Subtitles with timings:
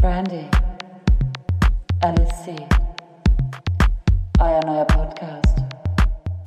[0.00, 0.46] Brandy,
[2.00, 2.56] Alice C.
[4.38, 5.56] Euer neuer Podcast.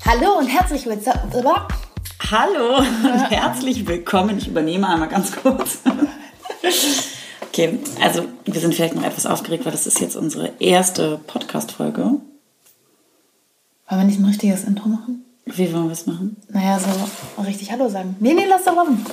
[0.07, 1.21] Hallo und herzlich willkommen.
[2.31, 4.39] Hallo und herzlich willkommen.
[4.39, 5.77] Ich übernehme einmal ganz kurz.
[7.43, 12.01] Okay, also wir sind vielleicht noch etwas aufgeregt, weil das ist jetzt unsere erste Podcast-Folge.
[12.01, 12.21] Wollen
[13.87, 15.25] wir nicht ein richtiges Intro machen?
[15.45, 16.37] Wie wollen wir es machen?
[16.49, 18.15] Naja, so richtig Hallo sagen.
[18.19, 19.05] Nee, nee, lass doch rum.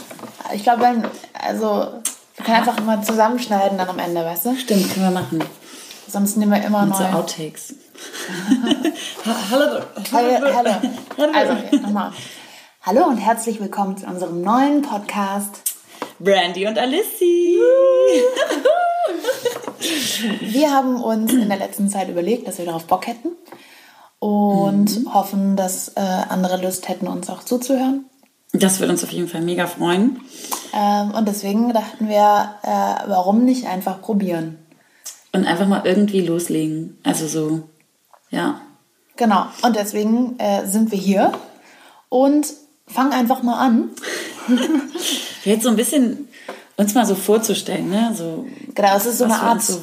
[0.54, 1.04] Ich glaube, wenn,
[1.34, 2.00] also,
[2.40, 4.56] wir können einfach immer zusammenschneiden dann am Ende, weißt du?
[4.56, 5.44] Stimmt, können wir machen.
[6.08, 7.12] Sonst nehmen wir immer Mit so neu.
[7.12, 7.74] Outtakes.
[9.26, 10.70] Ha- hallo, Hallo, hallo.
[11.18, 11.32] Hallo.
[11.34, 12.12] Also, nochmal.
[12.80, 15.60] Hallo und herzlich willkommen zu unserem neuen Podcast.
[16.18, 17.58] Brandy und Alici.
[20.40, 23.28] Wir haben uns in der letzten Zeit überlegt, dass wir darauf Bock hätten
[24.18, 28.06] und hoffen, dass äh, andere Lust hätten, uns auch zuzuhören.
[28.52, 30.20] Das würde uns auf jeden Fall mega freuen.
[30.72, 34.58] Ähm, und deswegen dachten wir, äh, warum nicht einfach probieren?
[35.32, 36.98] Und einfach mal irgendwie loslegen.
[37.04, 37.68] Also so,
[38.30, 38.60] ja.
[39.16, 39.46] Genau.
[39.62, 41.32] Und deswegen äh, sind wir hier
[42.08, 42.46] und
[42.88, 43.90] fangen einfach mal an.
[45.44, 46.28] Jetzt so ein bisschen
[46.76, 48.12] uns mal so vorzustellen, ne?
[48.16, 49.82] So, Genau, es ist so eine Art so-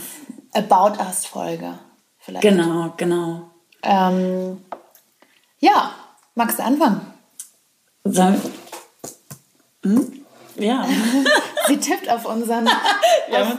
[0.53, 1.77] About Us-Folge.
[2.20, 2.42] Vielleicht.
[2.42, 3.44] Genau, genau.
[3.83, 4.58] Ähm,
[5.59, 5.92] ja,
[6.36, 7.02] magst du anfangen?
[9.83, 10.13] Hm?
[10.58, 10.86] Ja.
[11.67, 12.66] Sie tippt auf unseren,
[13.31, 13.41] Ja.
[13.44, 13.58] auf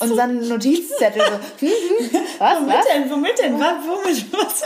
[0.00, 1.20] unseren Notizzettel.
[1.22, 1.72] So, hm,
[2.10, 2.60] hm, was, was?
[2.60, 3.10] Womit denn?
[3.10, 3.60] Womit denn?
[3.60, 4.32] Was, womit?
[4.32, 4.62] Was?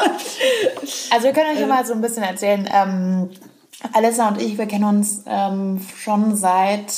[1.11, 2.69] Also wir können euch ja mal so ein bisschen erzählen.
[2.72, 3.30] Ähm,
[3.92, 6.92] Alessa und ich, wir kennen uns ähm, schon seit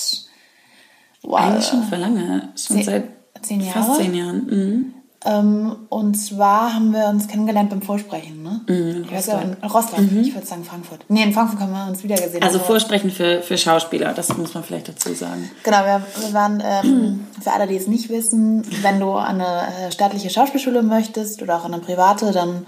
[1.23, 2.53] wow, Eigentlich schon vor lange.
[2.57, 3.05] Schon Zehn- seit
[3.43, 4.47] zehn fast zehn Jahren.
[4.47, 4.95] Mhm.
[5.27, 8.61] Ähm, und zwar haben wir uns kennengelernt beim Vorsprechen, ne?
[8.69, 9.99] Mhm, ich weiß ja, in Rostock.
[10.01, 11.05] Ich würde sagen Frankfurt.
[11.09, 12.43] Nee, in Frankfurt haben wir uns wieder gesehen.
[12.43, 15.51] Also Vorsprechen für, für Schauspieler, das muss man vielleicht dazu sagen.
[15.63, 19.87] Genau, wir, wir waren, ähm, für alle, die es nicht wissen, wenn du an eine
[19.87, 22.67] äh, staatliche Schauspielschule möchtest oder auch an eine private, dann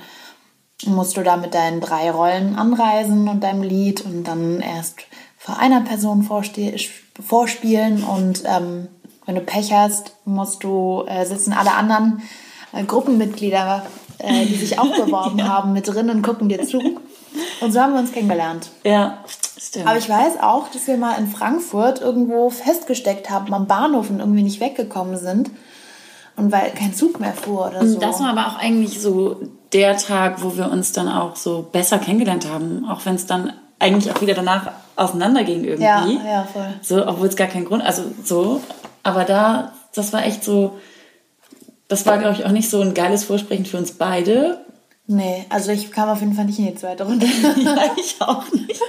[0.87, 5.01] musst du da mit deinen drei Rollen anreisen und deinem Lied und dann erst
[5.37, 8.89] vor einer Person vorspielen und ähm,
[9.27, 12.23] wenn du Pech hast, musst du, äh, sitzen alle anderen
[12.73, 13.87] äh, Gruppenmitglieder,
[14.19, 16.81] äh, die sich auch beworben haben, mit drin und gucken dir zu.
[17.61, 18.71] Und so haben wir uns kennengelernt.
[18.85, 19.19] Ja,
[19.59, 19.87] stimmt.
[19.87, 24.21] Aber ich weiß auch, dass wir mal in Frankfurt irgendwo festgesteckt haben am Bahnhof und
[24.21, 25.51] irgendwie nicht weggekommen sind.
[26.37, 27.99] Und weil kein Zug mehr fuhr oder so.
[27.99, 29.41] Das war aber auch eigentlich so
[29.73, 32.85] der Tag, wo wir uns dann auch so besser kennengelernt haben.
[32.87, 35.85] Auch wenn es dann eigentlich auch wieder danach auseinanderging irgendwie.
[35.85, 36.69] ja, ja, voll.
[36.83, 38.61] So, obwohl es gar keinen Grund, also so.
[39.03, 40.79] Aber da, das war echt so,
[41.89, 44.61] das war, glaube ich, auch nicht so ein geiles Vorsprechen für uns beide.
[45.09, 47.27] Nee, also ich kam auf jeden Fall nicht in die zweite Runde.
[47.57, 48.81] Ja, ich auch nicht.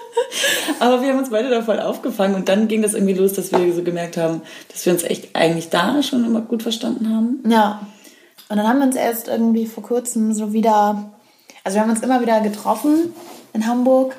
[0.80, 3.52] Aber wir haben uns beide da voll aufgefangen und dann ging das irgendwie los, dass
[3.52, 4.42] wir so gemerkt haben,
[4.72, 7.44] dass wir uns echt eigentlich da schon immer gut verstanden haben.
[7.50, 7.82] ja.
[8.50, 11.12] Und dann haben wir uns erst irgendwie vor kurzem so wieder,
[11.66, 13.14] also wir haben uns immer wieder getroffen
[13.52, 14.16] in Hamburg.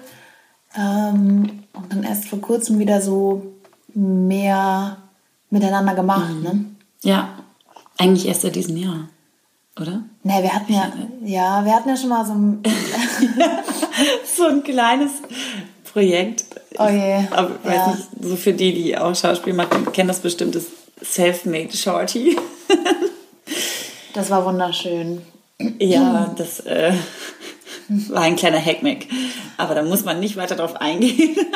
[0.77, 3.55] Ähm, und dann erst vor kurzem wieder so
[3.95, 4.99] mehr
[5.49, 6.66] miteinander gemacht, ne?
[7.03, 7.38] Ja,
[7.98, 9.09] eigentlich erst seit diesem Jahr,
[9.78, 10.04] oder?
[10.22, 10.92] Nee, wir hatten ja,
[11.25, 12.62] ja, wir hatten ja schon mal so ein,
[14.36, 15.10] So ein kleines
[15.92, 16.44] Projekt.
[16.78, 17.91] Oh je, Aber weiß ja.
[17.91, 20.66] nicht, so für die, die auch Schauspiel machen, kennen das bestimmt, das
[21.03, 22.36] Self-Made Shorty.
[24.15, 25.22] das war wunderschön.
[25.80, 26.92] Ja, das äh,
[27.88, 29.06] war ein kleiner Hackmack.
[29.56, 31.36] Aber da muss man nicht weiter drauf eingehen.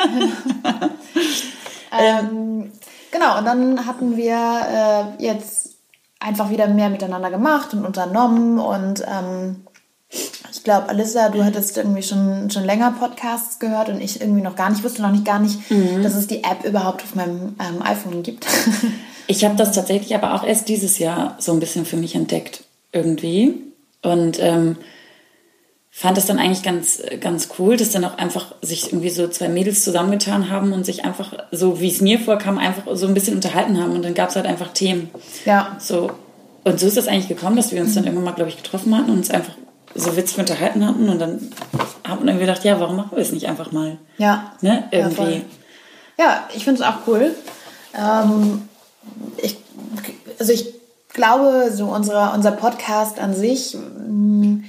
[1.95, 2.71] Ähm,
[3.11, 5.72] genau, und dann hatten wir äh, jetzt
[6.23, 8.59] einfach wieder mehr miteinander gemacht und unternommen.
[8.59, 9.67] Und ähm,
[10.09, 14.55] ich glaube, Alissa, du hattest irgendwie schon, schon länger Podcasts gehört und ich irgendwie noch
[14.55, 14.79] gar nicht.
[14.79, 15.59] Ich wusste noch nicht gar nicht,
[16.01, 18.45] dass es die App überhaupt auf meinem ähm, iPhone gibt.
[19.27, 22.65] Ich habe das tatsächlich aber auch erst dieses Jahr so ein bisschen für mich entdeckt,
[22.91, 23.55] irgendwie.
[24.01, 24.75] Und ähm,
[25.95, 29.47] fand das dann eigentlich ganz, ganz cool, dass dann auch einfach sich irgendwie so zwei
[29.47, 33.35] Mädels zusammengetan haben und sich einfach, so wie es mir vorkam, einfach so ein bisschen
[33.35, 33.91] unterhalten haben.
[33.91, 35.11] Und dann gab es halt einfach Themen.
[35.45, 36.09] ja, So.
[36.63, 38.97] Und so ist das eigentlich gekommen, dass wir uns dann irgendwann mal, glaube ich, getroffen
[38.97, 39.53] hatten und uns einfach
[39.93, 41.07] so witzig unterhalten hatten.
[41.09, 41.51] Und dann
[42.07, 43.97] haben wir irgendwie gedacht, ja, warum machen wir es nicht einfach mal?
[44.17, 44.53] ja.
[44.61, 44.85] Ne?
[44.91, 45.15] Ja, Irgendwie.
[45.15, 45.41] voll.
[46.17, 47.35] Ja, ich finde es auch cool.
[47.95, 48.67] Ähm,
[49.37, 49.57] ich,
[50.39, 50.73] also ich
[51.09, 54.63] glaube, so unsere, unser Podcast an sich mm,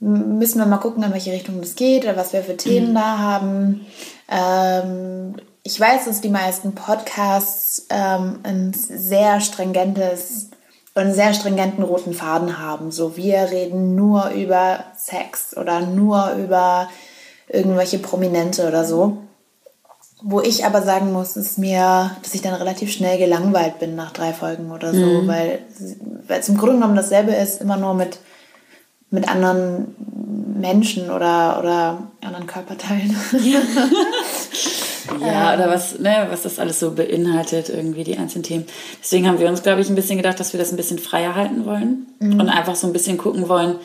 [0.00, 3.18] müssen wir mal gucken, in welche Richtung das geht oder was wir für Themen da
[3.18, 3.86] haben.
[4.28, 10.50] Ähm, ich weiß, dass die meisten Podcasts ähm, ein sehr stringentes
[10.94, 12.90] einen sehr stringenten roten Faden haben.
[12.90, 16.88] So, wir reden nur über Sex oder nur über
[17.48, 19.18] irgendwelche Prominente oder so.
[20.22, 24.12] wo ich aber sagen muss, ist mir, dass ich dann relativ schnell gelangweilt bin nach
[24.12, 25.28] drei Folgen oder so, Mhm.
[25.28, 25.58] weil,
[26.26, 28.18] weil es im Grunde genommen dasselbe ist, immer nur mit,
[29.10, 29.94] mit anderen
[30.58, 33.16] Menschen oder, oder anderen Körperteilen.
[35.20, 38.64] Ja, oder was, ne, was das alles so beinhaltet, irgendwie die einzelnen Themen.
[39.00, 41.34] Deswegen haben wir uns, glaube ich, ein bisschen gedacht, dass wir das ein bisschen freier
[41.34, 43.76] halten wollen und einfach so ein bisschen gucken wollen,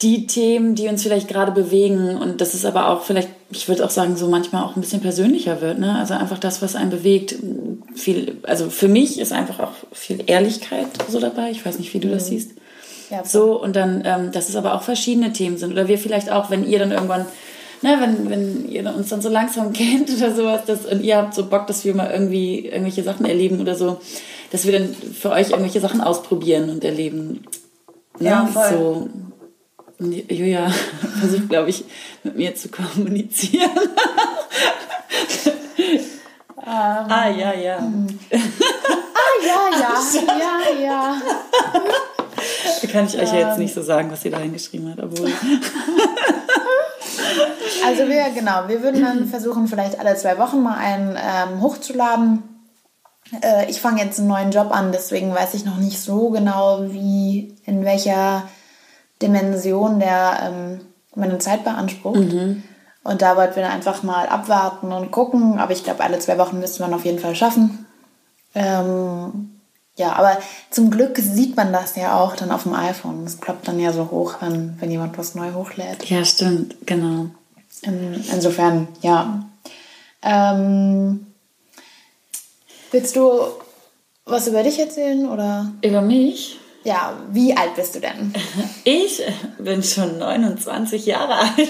[0.00, 3.84] die Themen, die uns vielleicht gerade bewegen und das ist aber auch vielleicht, ich würde
[3.84, 5.96] auch sagen, so manchmal auch ein bisschen persönlicher wird, ne?
[5.96, 7.34] Also einfach das, was einen bewegt,
[7.96, 11.50] viel, also für mich ist einfach auch viel Ehrlichkeit so dabei.
[11.50, 12.52] Ich weiß nicht, wie du das siehst.
[13.10, 15.72] Ja, So, und dann, ähm, dass es aber auch verschiedene Themen sind.
[15.72, 17.26] Oder wir vielleicht auch, wenn ihr dann irgendwann,
[17.82, 21.34] ne, wenn, wenn ihr uns dann so langsam kennt oder sowas, das, und ihr habt
[21.34, 24.00] so Bock, dass wir mal irgendwie irgendwelche Sachen erleben oder so,
[24.50, 27.44] dass wir dann für euch irgendwelche Sachen ausprobieren und erleben.
[28.18, 28.28] Ne?
[28.28, 28.70] Ja, voll.
[28.70, 29.08] So,
[30.00, 30.70] Julia
[31.20, 31.84] versucht, glaube ich,
[32.22, 33.70] mit mir zu kommunizieren.
[36.64, 37.78] ah, ja, ja.
[37.78, 39.94] Ah, ja, ja,
[40.80, 41.22] ja, ja.
[42.86, 45.32] Kann ich euch ja jetzt nicht so sagen, was sie da hingeschrieben hat, obwohl.
[47.86, 52.42] Also wir, genau, wir würden dann versuchen, vielleicht alle zwei Wochen mal einen ähm, hochzuladen.
[53.42, 56.82] Äh, ich fange jetzt einen neuen Job an, deswegen weiß ich noch nicht so genau,
[56.82, 58.48] wie, in welcher
[59.22, 60.80] Dimension der ähm,
[61.14, 62.18] meine Zeit beansprucht.
[63.04, 65.58] Und da wollten wir einfach mal abwarten und gucken.
[65.58, 67.86] Aber ich glaube, alle zwei Wochen müsste man auf jeden Fall schaffen.
[68.54, 69.57] Ähm,
[69.98, 70.38] ja, aber
[70.70, 73.24] zum Glück sieht man das ja auch dann auf dem iPhone.
[73.24, 76.08] Es ploppt dann ja so hoch, wenn, wenn jemand was neu hochlädt.
[76.08, 77.26] Ja, stimmt, genau.
[77.82, 79.44] In, insofern, ja.
[80.22, 81.26] Ähm,
[82.92, 83.40] willst du
[84.24, 85.72] was über dich erzählen oder?
[85.82, 86.58] Über mich?
[86.84, 88.32] Ja, wie alt bist du denn?
[88.84, 89.20] Ich
[89.58, 91.50] bin schon 29 Jahre alt.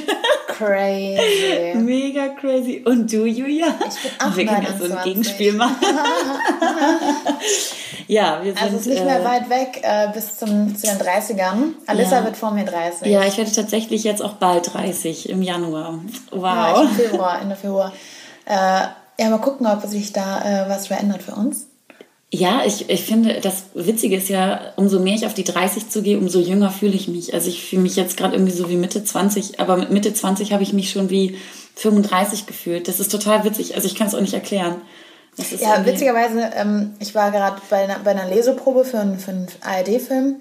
[0.59, 1.75] Crazy.
[1.77, 2.83] Mega crazy.
[2.85, 3.67] Und du, Julia?
[3.89, 5.05] Ich bin auch Wir können jetzt so ein 29.
[5.05, 5.77] Gegenspiel machen.
[8.09, 8.63] ja, wir sind.
[8.63, 11.73] Also es ist nicht mehr äh, weit weg äh, bis zum, zu den 30ern.
[11.87, 12.25] Alissa Ja.
[12.25, 13.07] wird vor mir 30.
[13.09, 16.01] Ja, ich werde tatsächlich jetzt auch bald 30 im Januar.
[16.33, 16.39] Ja,
[16.75, 16.85] Wow.
[16.85, 17.93] ich im Februar, Ende Februar.
[18.47, 18.53] Äh,
[19.21, 21.68] ja, mal gucken, ob sich da äh, was verändert für uns.
[22.31, 26.19] Ja, ich, ich finde, das Witzige ist ja, umso mehr ich auf die 30 zugehe,
[26.19, 27.33] umso jünger fühle ich mich.
[27.33, 30.53] Also ich fühle mich jetzt gerade irgendwie so wie Mitte 20, aber mit Mitte 20
[30.53, 31.39] habe ich mich schon wie
[31.77, 32.87] 35 gefühlt.
[32.87, 33.77] Das ist total witzig.
[33.77, 34.77] Also ich kann es auch nicht erklären.
[35.39, 39.31] Ja, irgendwie- witzigerweise, ähm, ich war gerade bei einer, bei einer Leseprobe für einen, für
[39.31, 40.37] einen ARD-Film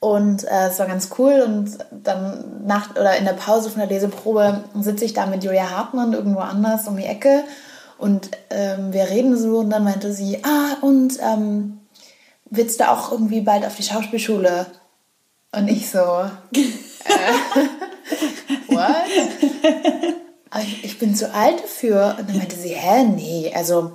[0.00, 3.88] und äh, es war ganz cool und dann nach oder in der Pause von der
[3.88, 7.44] Leseprobe sitze ich da mit Julia Hartmann irgendwo anders um die Ecke
[8.02, 11.78] und ähm, wir reden so und dann meinte sie, ah und ähm,
[12.50, 14.66] willst du auch irgendwie bald auf die Schauspielschule?
[15.52, 16.58] Und ich so, äh,
[18.74, 19.06] what?
[20.64, 22.16] Ich, ich bin zu alt dafür.
[22.18, 23.92] Und dann meinte sie, hä, nee, also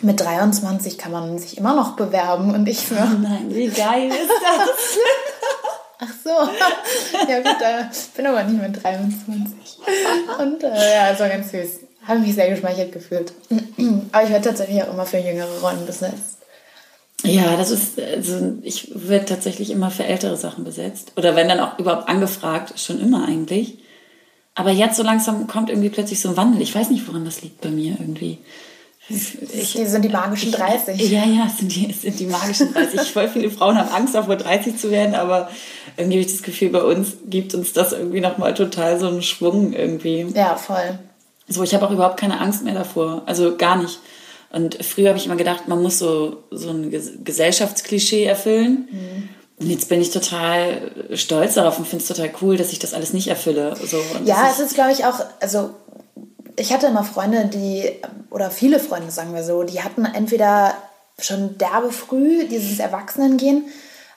[0.00, 2.52] mit 23 kann man sich immer noch bewerben.
[2.52, 4.98] Und ich so, Nein, wie geil ist das?
[6.00, 7.30] ach so.
[7.30, 7.84] Ja gut, äh,
[8.16, 9.78] bin aber nicht mit 23.
[10.40, 11.91] Und äh, ja, es war ganz süß.
[12.06, 13.32] Habe mich sehr geschmeichelt gefühlt.
[14.12, 16.38] Aber ich werde tatsächlich auch immer für jüngere Rollen besetzt.
[17.24, 21.12] Ja, das ist, also ich werde tatsächlich immer für ältere Sachen besetzt.
[21.16, 23.78] Oder wenn dann auch überhaupt angefragt, schon immer eigentlich.
[24.54, 26.60] Aber jetzt so langsam kommt irgendwie plötzlich so ein Wandel.
[26.62, 28.38] Ich weiß nicht, woran das liegt bei mir irgendwie.
[29.08, 31.10] Ich, Die sind die magischen 30.
[31.10, 33.00] Ja, ja, es sind die, sind die magischen 30.
[33.00, 35.50] Voll viele Frauen haben Angst davor, 30 zu werden, aber
[35.96, 39.22] irgendwie habe ich das Gefühl, bei uns gibt uns das irgendwie nochmal total so einen
[39.22, 40.26] Schwung irgendwie.
[40.34, 40.98] Ja, voll.
[41.48, 43.22] So, ich habe auch überhaupt keine Angst mehr davor.
[43.26, 43.98] Also gar nicht.
[44.50, 48.88] Und früher habe ich immer gedacht, man muss so, so ein Ges- Gesellschaftsklischee erfüllen.
[49.58, 52.94] Und jetzt bin ich total stolz darauf und finde es total cool, dass ich das
[52.94, 53.76] alles nicht erfülle.
[53.76, 55.70] So, Ja, es ist, glaube ich, auch, also
[56.56, 57.90] ich hatte immer Freunde, die,
[58.30, 60.74] oder viele Freunde, sagen wir so, die hatten entweder
[61.18, 63.64] schon derbe früh dieses Erwachsenengehen,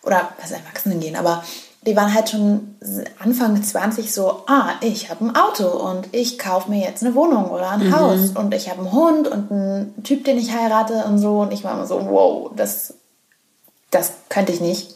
[0.04, 1.44] oder was Erwachsenengehen, aber
[1.86, 2.76] die waren halt schon
[3.20, 7.52] Anfang 20 so, ah, ich habe ein Auto und ich kaufe mir jetzt eine Wohnung
[7.52, 11.20] oder ein Haus und ich habe einen Hund und einen Typ, den ich heirate und
[11.20, 11.42] so.
[11.42, 12.96] Und ich war immer so, wow, das,
[13.92, 14.96] das könnte ich nicht.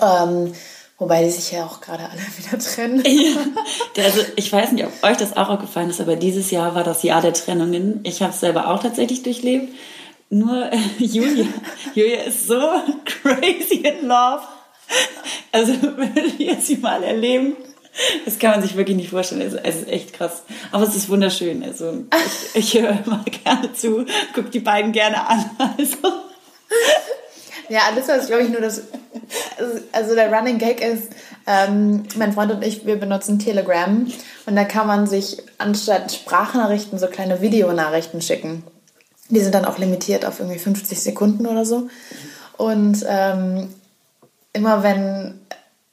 [0.00, 0.54] Ähm,
[0.98, 3.02] wobei die sich ja auch gerade alle wieder trennen.
[3.96, 6.84] Ja, also ich weiß nicht, ob euch das auch aufgefallen ist, aber dieses Jahr war
[6.84, 8.00] das Jahr der Trennungen.
[8.04, 9.74] Ich habe es selber auch tatsächlich durchlebt.
[10.30, 11.48] Nur äh, Julia,
[11.94, 12.58] Julia ist so
[13.04, 14.40] crazy in love.
[15.54, 17.56] Also würdet ihr sie mal erleben,
[18.24, 19.42] das kann man sich wirklich nicht vorstellen.
[19.42, 20.42] Es, es ist echt krass.
[20.70, 21.62] Aber es ist wunderschön.
[21.62, 22.04] Also
[22.54, 25.50] ich, ich höre immer gerne zu, guck die beiden gerne an.
[25.78, 25.96] Also
[27.68, 28.82] Ja, alles, was glaube ich nur das.
[29.92, 31.08] Also der Running Gag ist,
[31.46, 34.06] ähm, mein Freund und ich, wir benutzen Telegram
[34.46, 38.64] Und da kann man sich anstatt Sprachnachrichten so kleine Videonachrichten schicken.
[39.28, 41.88] Die sind dann auch limitiert auf irgendwie 50 Sekunden oder so.
[42.56, 43.68] Und ähm,
[44.52, 45.40] immer wenn,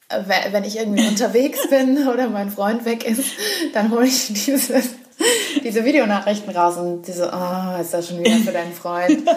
[0.09, 3.31] wenn wenn ich irgendwie unterwegs bin oder mein Freund weg ist,
[3.73, 4.81] dann hole ich diese,
[5.63, 9.23] diese Videonachrichten raus und diese, oh, ist das schon wieder für deinen Freund?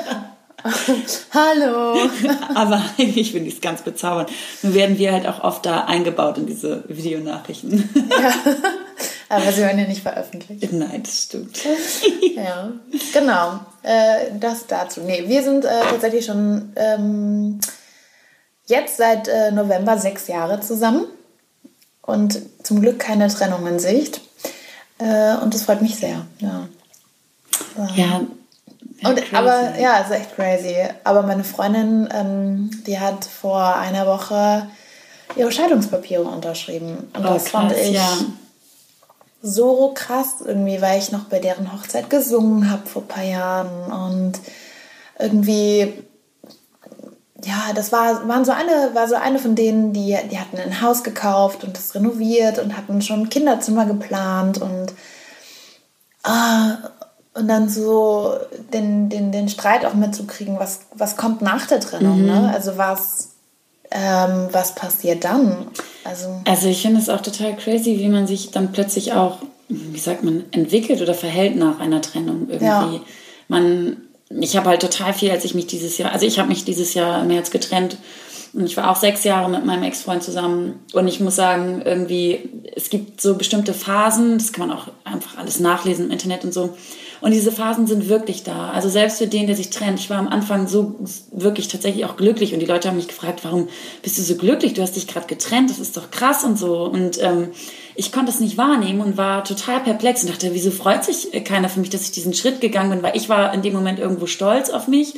[1.35, 2.09] Hallo.
[2.55, 4.31] Aber eigentlich finde ich es ganz bezaubernd.
[4.63, 7.91] Nun werden wir halt auch oft da eingebaut in diese Videonachrichten.
[8.09, 8.33] Ja.
[9.29, 10.73] Aber sie werden ja nicht veröffentlicht.
[10.73, 11.59] Nein, das stimmt.
[12.37, 12.71] Ja,
[13.13, 13.61] genau.
[13.83, 15.01] Äh, das dazu.
[15.01, 17.59] Nee, wir sind äh, tatsächlich schon ähm,
[18.73, 21.05] jetzt seit äh, November sechs Jahre zusammen
[22.03, 24.21] und zum Glück keine Trennung in Sicht.
[24.99, 26.27] Äh, und das freut mich sehr.
[26.39, 26.69] Ja.
[27.95, 28.21] Ja.
[29.05, 29.35] Und, crazy.
[29.35, 30.77] aber ja, ist echt crazy.
[31.05, 34.67] Aber meine Freundin, ähm, die hat vor einer Woche
[35.37, 37.11] ihre Scheidungspapiere unterschrieben.
[37.15, 38.17] Und Oh, das fand krass, ich ja.
[39.43, 43.93] so krass irgendwie, weil ich noch bei deren Hochzeit gesungen habe vor ein paar Jahren
[43.93, 44.33] und
[45.19, 45.95] irgendwie
[47.45, 50.81] ja, das war, waren so eine, war so eine von denen, die, die hatten ein
[50.81, 54.93] Haus gekauft und das renoviert und hatten schon ein Kinderzimmer geplant und,
[56.23, 56.79] ah,
[57.35, 58.35] und dann so
[58.73, 62.53] den, den, den Streit auch mitzukriegen, was, was kommt nach der Trennung, ne?
[62.55, 63.31] Also was,
[63.91, 65.67] ähm, was passiert dann?
[66.05, 69.99] Also, Also ich finde es auch total crazy, wie man sich dann plötzlich auch, wie
[69.99, 72.67] sagt man, entwickelt oder verhält nach einer Trennung irgendwie.
[72.67, 73.01] Ja.
[73.49, 73.97] Man,
[74.41, 76.95] ich habe halt total viel, als ich mich dieses Jahr, also ich habe mich dieses
[76.95, 77.99] Jahr im März getrennt
[78.53, 82.51] und ich war auch sechs Jahre mit meinem Ex-Freund zusammen und ich muss sagen, irgendwie,
[82.77, 86.53] es gibt so bestimmte Phasen, das kann man auch einfach alles nachlesen im Internet und
[86.53, 86.77] so.
[87.23, 88.71] Und diese Phasen sind wirklich da.
[88.71, 90.01] Also selbst für den, der sich trennt.
[90.01, 90.97] Ich war am Anfang so
[91.31, 93.69] wirklich tatsächlich auch glücklich und die Leute haben mich gefragt, warum
[94.03, 94.75] bist du so glücklich?
[94.75, 96.83] Du hast dich gerade getrennt, das ist doch krass und so.
[96.85, 97.53] Und ähm,
[97.95, 101.41] ich konnte es nicht wahrnehmen und war total perplex und dachte, wieso freut sich äh,
[101.43, 103.03] keiner für mich, dass ich diesen Schritt gegangen bin?
[103.05, 105.15] Weil ich war in dem Moment irgendwo stolz auf mich,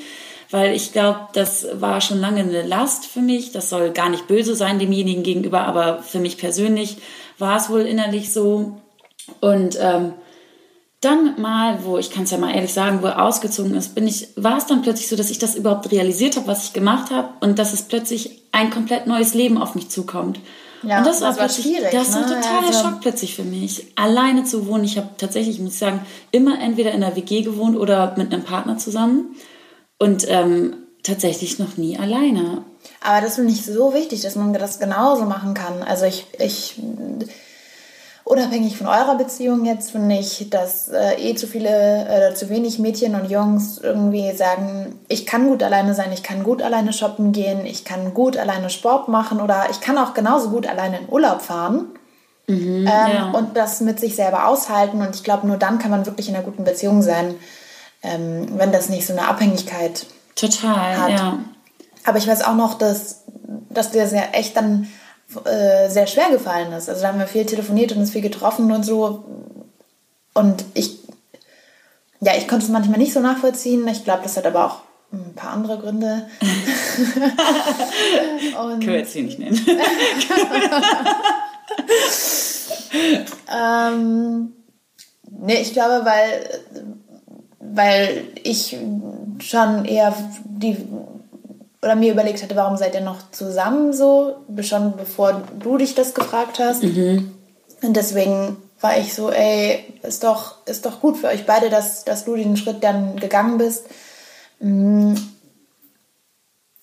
[0.51, 3.53] weil ich glaube, das war schon lange eine Last für mich.
[3.53, 6.99] Das soll gar nicht böse sein demjenigen gegenüber, aber für mich persönlich
[7.39, 8.77] war es wohl innerlich so.
[9.41, 10.13] Und ähm,
[11.05, 14.07] dann mal, wo ich kann es ja mal ehrlich sagen, wo er ausgezogen ist, bin
[14.07, 17.11] ich, war es dann plötzlich so, dass ich das überhaupt realisiert habe, was ich gemacht
[17.11, 20.41] habe und dass es plötzlich ein komplett neues Leben auf mich zukommt.
[20.83, 22.27] Ja, und das war das war plötzlich, schwierig, das war ne?
[22.27, 24.85] totaler Also- Schock plötzlich für mich, alleine zu wohnen.
[24.85, 28.45] Ich habe tatsächlich, muss ich sagen, immer entweder in einer WG gewohnt oder mit einem
[28.45, 29.35] Partner zusammen
[29.99, 32.65] und ähm, tatsächlich noch nie alleine.
[33.03, 35.83] Aber das finde ich so wichtig, dass man das genauso machen kann.
[35.83, 36.75] Also ich, ich
[38.25, 42.79] unabhängig von eurer Beziehung jetzt, finde ich, dass äh, eh zu viele oder zu wenig
[42.79, 47.33] Mädchen und Jungs irgendwie sagen, ich kann gut alleine sein, ich kann gut alleine shoppen
[47.33, 51.09] gehen, ich kann gut alleine Sport machen oder ich kann auch genauso gut alleine in
[51.09, 51.89] Urlaub fahren.
[52.87, 53.31] ähm, ja.
[53.31, 55.01] Und das mit sich selber aushalten.
[55.01, 57.35] Und ich glaube, nur dann kann man wirklich in einer guten Beziehung sein,
[58.03, 61.11] ähm, wenn das nicht so eine Abhängigkeit Total, Hat.
[61.11, 61.39] ja.
[62.05, 63.23] aber ich weiß auch noch, dass,
[63.71, 64.89] dass dir sehr echt dann
[65.45, 66.89] äh, sehr schwer gefallen ist.
[66.89, 69.25] Also da haben wir viel telefoniert und uns viel getroffen und so.
[70.35, 70.99] Und ich,
[72.21, 73.87] ja, ich konnte es manchmal nicht so nachvollziehen.
[73.89, 74.79] Ich glaube, das hat aber auch
[75.13, 76.27] ein paar andere Gründe.
[78.55, 79.61] Können wir jetzt hier nicht nennen.
[83.55, 84.53] Ähm,
[85.31, 86.63] nee, ich glaube, weil,
[87.61, 88.77] weil ich
[89.41, 90.15] schon eher
[90.45, 90.77] die
[91.85, 96.15] oder mir überlegt hatte, warum seid ihr noch zusammen so, schon bevor du dich das
[96.15, 96.83] gefragt hast.
[97.83, 102.05] Und deswegen war ich so, ey, ist doch, ist doch gut für euch beide, dass,
[102.05, 103.87] dass du den Schritt dann gegangen bist.
[104.61, 105.15] Mm.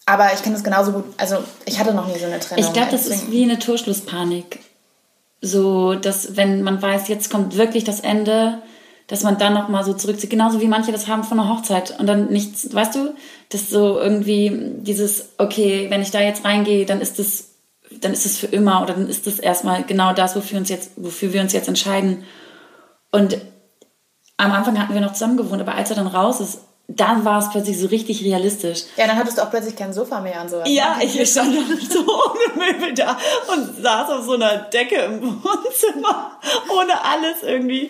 [0.05, 2.65] Aber ich kann das genauso gut, also ich hatte noch nie so eine Trennung.
[2.65, 4.60] Ich glaube, das ist wie eine Torschlusspanik.
[5.41, 8.62] So, dass wenn man weiß, jetzt kommt wirklich das Ende,
[9.11, 10.29] dass man dann nochmal so zurückzieht.
[10.29, 13.13] Genauso wie manche das haben von einer Hochzeit und dann nichts, weißt du,
[13.49, 17.49] das so irgendwie dieses, okay, wenn ich da jetzt reingehe, dann ist das,
[17.99, 20.91] dann ist es für immer oder dann ist das erstmal genau das, wofür, uns jetzt,
[20.95, 22.23] wofür wir uns jetzt entscheiden.
[23.11, 23.37] Und
[24.37, 27.39] am Anfang hatten wir noch zusammen gewohnt, aber als er dann raus ist, dann war
[27.39, 28.83] es plötzlich so richtig realistisch.
[28.97, 30.69] Ja, dann hattest du auch plötzlich kein Sofa mehr und sowas.
[30.69, 33.17] Ja, ich stand noch so ohne Möbel da
[33.51, 37.89] und saß auf so einer Decke im Wohnzimmer, ohne alles irgendwie.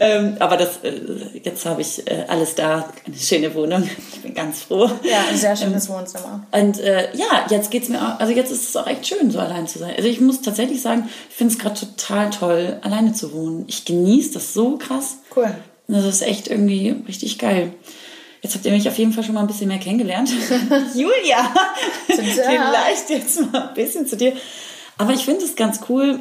[0.00, 1.00] Ähm, aber das, äh,
[1.42, 3.88] jetzt habe ich äh, alles da, eine schöne Wohnung.
[4.12, 4.90] Ich bin ganz froh.
[5.02, 6.46] Ja, ein sehr schönes Wohnzimmer.
[6.52, 9.38] Und äh, ja, jetzt geht's mir auch, also jetzt ist es auch echt schön, so
[9.38, 9.94] allein zu sein.
[9.96, 13.64] Also ich muss tatsächlich sagen, ich finde es gerade total toll, alleine zu wohnen.
[13.68, 15.18] Ich genieße das so krass.
[15.34, 15.54] Cool.
[15.86, 17.72] Das ist echt irgendwie richtig geil.
[18.44, 20.28] Jetzt habt ihr mich auf jeden Fall schon mal ein bisschen mehr kennengelernt.
[20.94, 21.50] Julia,
[22.06, 24.34] vielleicht jetzt mal ein bisschen zu dir.
[24.98, 26.20] Aber ich finde es ganz cool,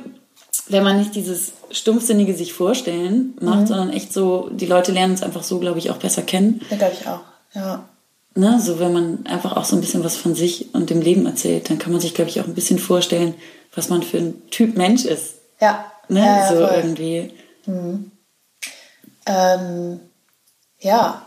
[0.70, 3.68] wenn man nicht dieses stumpfsinnige sich vorstellen macht, Mhm.
[3.68, 6.62] sondern echt so, die Leute lernen uns einfach so, glaube ich, auch besser kennen.
[6.70, 7.20] Ja, glaube ich auch.
[7.54, 7.90] Ja.
[8.36, 8.58] Ne?
[8.62, 11.70] So, wenn man einfach auch so ein bisschen was von sich und dem Leben erzählt,
[11.70, 13.34] dann kann man sich, glaube ich, auch ein bisschen vorstellen,
[13.76, 15.36] was man für ein Typ Mensch ist.
[15.60, 15.92] Ja.
[16.08, 16.20] Ne?
[16.22, 16.74] ja, ja so voll.
[16.78, 17.34] irgendwie.
[19.26, 20.00] Ähm,
[20.80, 21.22] ja,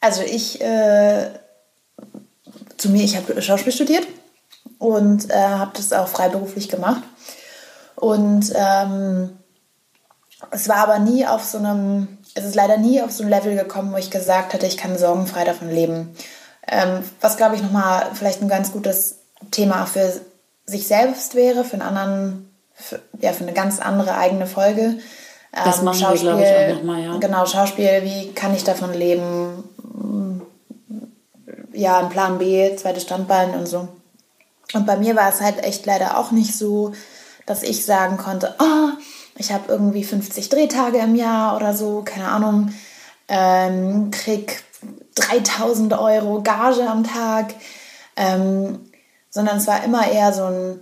[0.00, 1.26] also ich, äh,
[2.76, 4.06] zu mir, ich habe Schauspiel studiert
[4.78, 7.02] und äh, habe das auch freiberuflich gemacht.
[7.96, 9.38] Und ähm,
[10.50, 13.56] es war aber nie auf so einem, es ist leider nie auf so ein Level
[13.56, 16.14] gekommen, wo ich gesagt hatte, ich kann sorgenfrei davon leben.
[16.66, 19.18] Ähm, was, glaube ich, nochmal vielleicht ein ganz gutes
[19.50, 20.12] Thema für
[20.66, 24.98] sich selbst wäre, für einen anderen, für, ja, für eine ganz andere eigene Folge.
[25.52, 27.16] Das Ähm, machen wir, glaube ich, auch noch mal, ja.
[27.18, 29.64] Genau, Schauspiel, wie kann ich davon leben?
[31.72, 33.88] Ja, ein Plan B, zweites Standbein und so.
[34.74, 36.92] Und bei mir war es halt echt leider auch nicht so,
[37.46, 38.90] dass ich sagen konnte, oh,
[39.36, 42.72] ich habe irgendwie 50 Drehtage im Jahr oder so, keine Ahnung,
[43.28, 44.62] ähm, krieg
[45.14, 47.54] 3000 Euro Gage am Tag,
[48.16, 48.90] ähm,
[49.30, 50.80] sondern es war immer eher so ein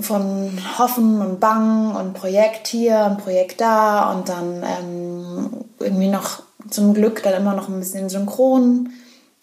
[0.00, 6.42] von Hoffen und Bangen und Projekt hier und Projekt da und dann ähm, irgendwie noch
[6.70, 8.90] zum Glück dann immer noch ein bisschen synchron.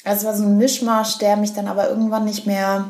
[0.04, 2.90] Also es war so ein Mischmasch, der mich dann aber irgendwann nicht mehr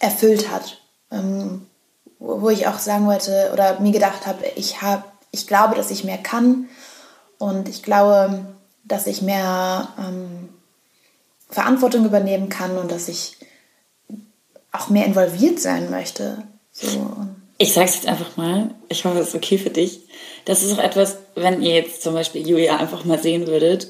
[0.00, 0.80] erfüllt hat.
[1.10, 1.66] Ähm,
[2.18, 6.04] wo ich auch sagen wollte oder mir gedacht habe, ich habe, ich glaube, dass ich
[6.04, 6.68] mehr kann
[7.38, 8.44] und ich glaube,
[8.84, 10.48] dass ich mehr ähm,
[11.48, 13.36] Verantwortung übernehmen kann und dass ich
[14.72, 16.42] auch mehr involviert sein möchte.
[16.72, 17.28] So.
[17.56, 20.06] Ich sag's jetzt einfach mal, ich hoffe, es ist okay für dich.
[20.48, 23.88] Das ist auch etwas, wenn ihr jetzt zum Beispiel Julia einfach mal sehen würdet.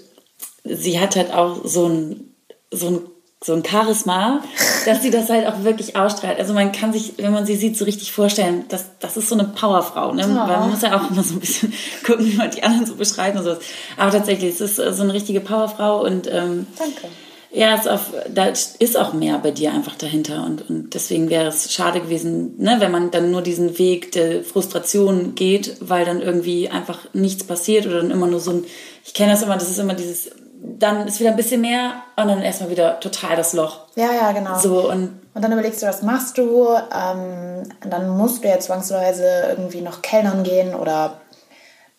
[0.65, 2.35] Sie hat halt auch so ein,
[2.73, 3.01] so ein,
[3.41, 4.43] so ein Charisma,
[4.85, 6.41] dass sie das halt auch wirklich ausstrahlt.
[6.41, 9.37] Also man kann sich, wenn man sie sieht, so richtig vorstellen, das, das ist so
[9.37, 10.13] eine Powerfrau.
[10.13, 10.23] Ne?
[10.23, 10.47] Ja.
[10.47, 11.73] Man muss ja auch immer so ein bisschen
[12.05, 13.61] gucken, wie man die anderen so beschreibt und sowas.
[13.97, 17.07] Aber tatsächlich, es ist so eine richtige Powerfrau und ähm, Danke.
[17.51, 20.45] Ja, ist auf, da ist auch mehr bei dir einfach dahinter.
[20.45, 24.45] Und, und deswegen wäre es schade gewesen, ne, wenn man dann nur diesen Weg der
[24.45, 28.65] Frustration geht, weil dann irgendwie einfach nichts passiert oder dann immer nur so ein,
[29.05, 30.31] ich kenne das immer, das ist immer dieses,
[30.61, 33.87] dann ist wieder ein bisschen mehr und dann erstmal wieder total das Loch.
[33.97, 34.59] Ja, ja, genau.
[34.59, 36.67] So und Und dann überlegst du, was machst du?
[36.67, 41.21] Ähm, dann musst du ja zwangsweise irgendwie noch Kellnern gehen oder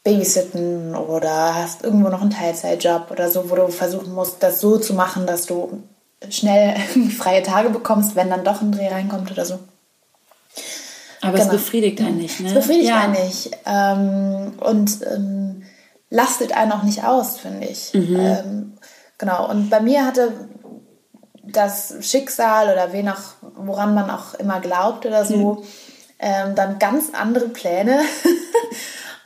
[0.03, 4.77] babysitten oder hast irgendwo noch einen Teilzeitjob oder so, wo du versuchen musst, das so
[4.77, 5.83] zu machen, dass du
[6.29, 6.75] schnell
[7.17, 9.59] freie Tage bekommst, wenn dann doch ein Dreh reinkommt oder so.
[11.21, 11.53] aber es Genau.
[11.53, 12.53] befriedigt einen nicht, ne?
[12.53, 12.99] Das befriedigt ja.
[13.01, 13.51] einen nicht.
[13.65, 15.63] Ähm, und ähm,
[16.09, 17.93] lastet einen auch nicht aus, finde ich.
[17.93, 18.73] Ähm,
[19.17, 19.49] genau.
[19.49, 20.31] Und bei mir hatte
[21.43, 25.63] das Schicksal oder wen auch, woran man auch immer glaubt oder so,
[26.19, 28.01] ähm, dann ganz andere Pläne.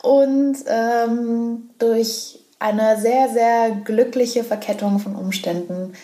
[0.04, 5.94] und ähm, durch eine sehr, sehr glückliche Verkettung von Umständen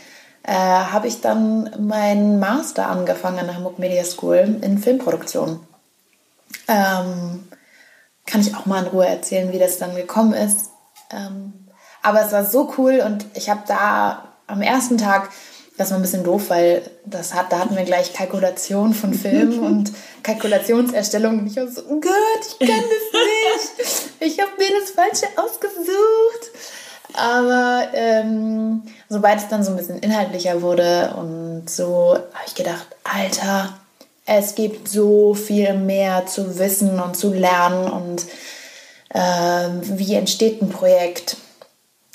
[0.43, 5.61] äh, habe ich dann meinen Master angefangen an der Hamburg Media School in Filmproduktion.
[6.67, 7.47] Ähm,
[8.25, 10.71] kann ich auch mal in Ruhe erzählen, wie das dann gekommen ist.
[11.11, 11.69] Ähm,
[12.03, 15.29] aber es war so cool und ich habe da am ersten Tag,
[15.81, 19.59] das war ein bisschen doof, weil das hat, da hatten wir gleich Kalkulation von Filmen
[19.65, 19.91] und
[20.23, 21.39] Kalkulationserstellung.
[21.39, 22.13] Und ich war so, oh Gott,
[22.59, 24.11] ich kann das nicht.
[24.21, 26.51] Ich habe mir das Falsche ausgesucht.
[27.15, 32.87] Aber ähm, sobald es dann so ein bisschen inhaltlicher wurde und so, habe ich gedacht,
[33.03, 33.73] Alter,
[34.27, 38.27] es gibt so viel mehr zu wissen und zu lernen und
[39.15, 41.39] ähm, wie entsteht ein Projekt,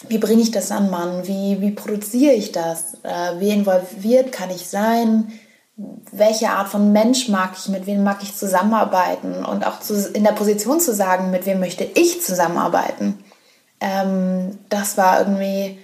[0.07, 4.49] wie bringe ich das an Mann, wie, wie produziere ich das, äh, wie involviert kann
[4.49, 5.31] ich sein,
[6.11, 10.23] welche Art von Mensch mag ich, mit wem mag ich zusammenarbeiten und auch zu, in
[10.23, 13.23] der Position zu sagen, mit wem möchte ich zusammenarbeiten.
[13.81, 15.79] Ähm, das war irgendwie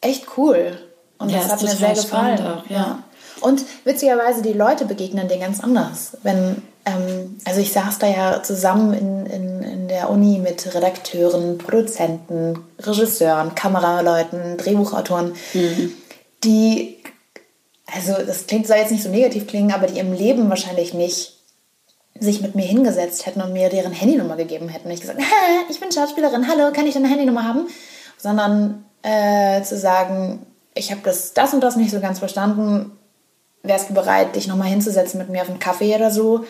[0.00, 0.78] echt cool.
[1.18, 2.46] Und Ja, das hat mir sehr gefallen.
[2.46, 3.02] auch, ja.
[3.40, 6.16] Und witzigerweise, die Leute begegnen dir ganz anders.
[6.22, 9.57] Wenn, ähm, also ich saß da ja zusammen in, in,
[9.88, 15.34] der Uni mit Redakteuren, Produzenten, Regisseuren, Kameraleuten, Drehbuchautoren,
[16.44, 16.98] die,
[17.86, 21.34] also das klingt, soll jetzt nicht so negativ klingen, aber die im Leben wahrscheinlich nicht
[22.20, 24.88] sich mit mir hingesetzt hätten und mir deren Handynummer gegeben hätten.
[24.88, 25.20] Und ich gesagt,
[25.70, 27.68] ich bin Schauspielerin, hallo, kann ich deine Handynummer haben?
[28.16, 32.98] Sondern äh, zu sagen, ich habe das, das und das nicht so ganz verstanden,
[33.62, 36.44] wärst du bereit, dich nochmal hinzusetzen mit mir auf einen Kaffee oder so,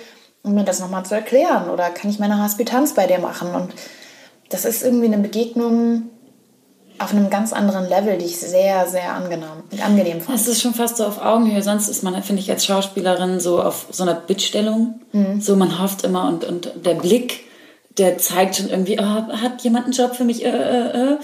[0.48, 1.70] um mir das nochmal zu erklären?
[1.70, 3.54] Oder kann ich meine Hospitanz bei dir machen?
[3.54, 3.70] Und
[4.48, 6.10] das ist irgendwie eine Begegnung,
[6.98, 9.48] auf einem ganz anderen Level, die ich sehr, sehr angenehm,
[9.84, 10.36] angenehm fand.
[10.36, 11.62] Es ist schon fast so auf Augenhöhe.
[11.62, 15.00] Sonst ist man, finde ich, als Schauspielerin so auf so einer Bittstellung.
[15.40, 17.44] So, man hofft immer und, und der Blick,
[17.98, 20.44] der zeigt schon irgendwie, oh, hat jemand einen Job für mich?
[20.44, 21.18] Äh, äh, äh.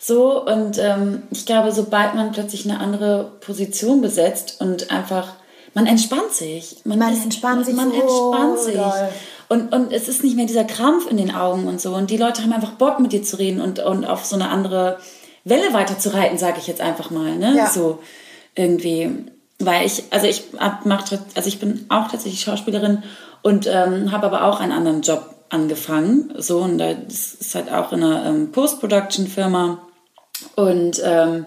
[0.00, 5.34] So, und ähm, ich glaube, sobald man plötzlich eine andere Position besetzt und einfach,
[5.74, 6.76] man entspannt sich.
[6.84, 8.74] Man entspannt sich Man so entspannt sich.
[8.74, 9.08] doll.
[9.48, 11.94] Und, und es ist nicht mehr dieser Krampf in den Augen und so.
[11.94, 14.50] Und die Leute haben einfach Bock, mit dir zu reden und, und auf so eine
[14.50, 14.98] andere
[15.44, 17.36] Welle weiterzureiten, sage ich jetzt einfach mal.
[17.36, 17.56] Ne?
[17.56, 17.70] Ja.
[17.70, 18.00] So
[18.54, 19.10] irgendwie.
[19.58, 20.44] Weil ich, also ich
[20.84, 23.02] mach, also ich bin auch tatsächlich Schauspielerin
[23.42, 26.32] und ähm, habe aber auch einen anderen Job angefangen.
[26.36, 29.78] So, und das ist halt auch in einer ähm, Post-Production-Firma.
[30.54, 31.46] Und ähm,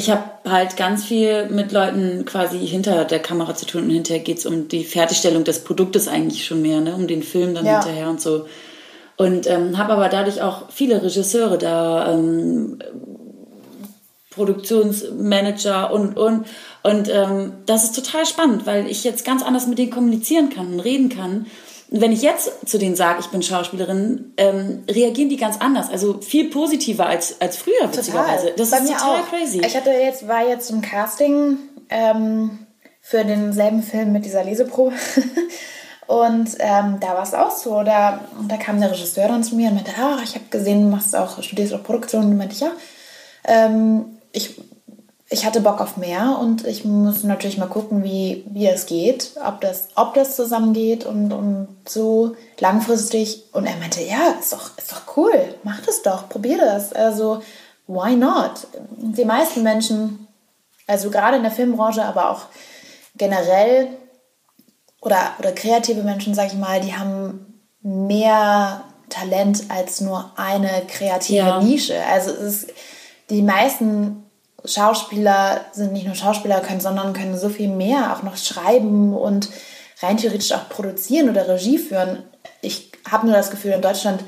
[0.00, 4.22] ich habe halt ganz viel mit Leuten quasi hinter der Kamera zu tun und hinterher
[4.22, 6.94] geht es um die Fertigstellung des Produktes eigentlich schon mehr, ne?
[6.94, 7.82] um den Film dann Ja.
[7.84, 8.46] hinterher und so.
[9.18, 12.78] Und ähm, habe aber dadurch auch viele Regisseure da, ähm,
[14.30, 16.46] Produktionsmanager und und
[16.82, 20.72] und ähm, das ist total spannend, weil ich jetzt ganz anders mit denen kommunizieren kann
[20.72, 21.44] und reden kann.
[21.90, 25.90] Und wenn ich jetzt zu denen sage, ich bin Schauspielerin, ähm, reagieren die ganz anders,
[25.90, 28.52] also viel positiver als als früher witzigerweise.
[28.56, 29.28] Das Bei ist mir total auch.
[29.28, 29.60] crazy.
[29.64, 32.66] Ich hatte jetzt, war jetzt zum Casting ähm,
[33.00, 34.94] für denselben Film mit dieser Leseprobe.
[36.06, 37.84] Und ähm, da war es auch so.
[37.84, 40.88] Da, da kam der Regisseur dann zu mir und meinte, ah, ich habe gesehen, du
[40.88, 42.24] machst auch, studierst auch Produktion.
[42.24, 42.72] Und meinte ich, ja.
[43.44, 44.60] Ähm, ich,
[45.32, 49.30] ich hatte Bock auf mehr und ich muss natürlich mal gucken, wie, wie es geht,
[49.46, 53.44] ob das, ob das zusammengeht und, und so langfristig.
[53.52, 56.92] Und er meinte, ja, ist doch, ist doch cool, mach das doch, probier das.
[56.92, 57.42] Also,
[57.86, 58.66] why not?
[58.96, 60.26] Die meisten Menschen,
[60.88, 62.42] also gerade in der Filmbranche, aber auch
[63.14, 63.86] generell
[65.00, 71.36] oder, oder kreative Menschen, sag ich mal, die haben mehr Talent als nur eine kreative
[71.36, 71.60] Ja.
[71.60, 72.04] Nische.
[72.04, 72.72] Also es ist,
[73.30, 74.24] die meisten
[74.64, 79.48] Schauspieler sind nicht nur Schauspieler können, sondern können so viel mehr auch noch schreiben und
[80.02, 82.22] rein theoretisch auch produzieren oder Regie führen.
[82.62, 84.22] Ich habe nur das Gefühl, in Deutschland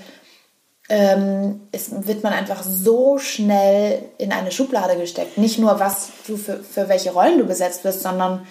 [0.89, 5.39] ähm, es wird man einfach so schnell in eine Schublade gesteckt.
[5.39, 8.47] Nicht nur, was du für, für welche Rollen du besetzt wirst, sondern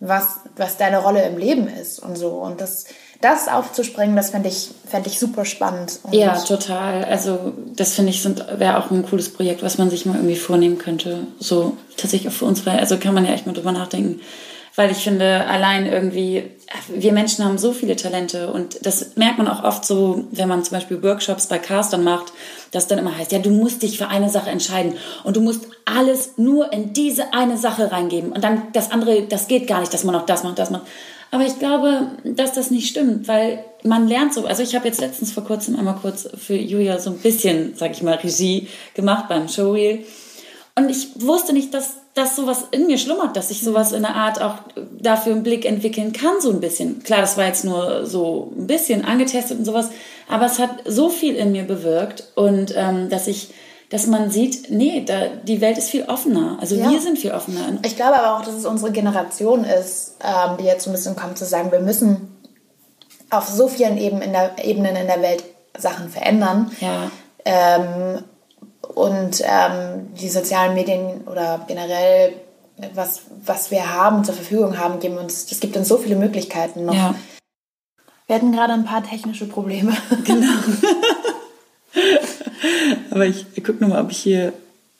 [0.00, 2.30] was, was deine Rolle im Leben ist und so.
[2.30, 2.86] Und das,
[3.20, 5.98] das aufzuspringen, das fände ich, fänd ich super spannend.
[6.04, 7.04] Und Ja, total.
[7.04, 10.78] Also das finde ich wäre auch ein cooles Projekt, was man sich mal irgendwie vornehmen
[10.78, 11.26] könnte.
[11.40, 14.20] So tatsächlich auch für uns, weil also kann man ja echt mal drüber nachdenken.
[14.76, 16.44] Weil ich finde, allein irgendwie,
[16.86, 20.62] wir Menschen haben so viele Talente und das merkt man auch oft so, wenn man
[20.62, 22.32] zum Beispiel Workshops bei Castern macht,
[22.70, 24.92] dass dann immer heißt, ja, du musst dich für eine Sache entscheiden
[25.24, 29.48] und du musst alles nur in diese eine Sache reingeben und dann das andere, das
[29.48, 30.82] geht gar nicht, dass man auch das macht, das macht.
[31.30, 34.46] Aber ich glaube, dass das nicht stimmt, weil man lernt so.
[34.46, 37.92] Also ich habe jetzt letztens vor kurzem einmal kurz für Julia so ein bisschen, sag
[37.92, 40.04] ich mal, Regie gemacht beim Showreel.
[40.74, 44.14] Und ich wusste nicht, dass das sowas in mir schlummert, dass ich sowas in der
[44.14, 44.56] Art auch
[44.98, 47.02] dafür einen Blick entwickeln kann, so ein bisschen.
[47.02, 49.90] Klar, das war jetzt nur so ein bisschen angetestet und sowas,
[50.28, 53.50] aber es hat so viel in mir bewirkt und ähm, dass ich,
[53.90, 56.58] dass man sieht, nee, da, die Welt ist viel offener.
[56.60, 56.90] Also Ja.
[56.90, 57.78] wir sind viel offener.
[57.84, 61.16] Ich glaube aber auch, dass es unsere Generation ist, ähm, die jetzt so ein bisschen
[61.16, 62.36] kommt zu sagen, wir müssen
[63.30, 65.42] auf so vielen Eben in der, Ebenen in der Welt
[65.76, 66.70] Sachen verändern.
[66.80, 67.10] Ja.
[67.44, 68.24] Ähm,
[68.94, 72.32] und ähm, die sozialen Medien oder generell
[72.94, 76.84] was, was wir haben, zur Verfügung haben, geben uns, das gibt uns so viele Möglichkeiten
[76.84, 76.94] noch.
[76.94, 77.14] Ja.
[78.26, 79.96] Wir hatten gerade ein paar technische Probleme.
[83.10, 84.52] Aber ich, gucke nochmal, ob ich hier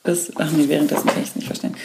[0.03, 0.31] das.
[0.35, 1.75] Ach nee, währenddessen kann ich es nicht verstehen.